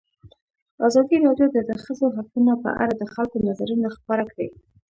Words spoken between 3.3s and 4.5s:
نظرونه خپاره کړي.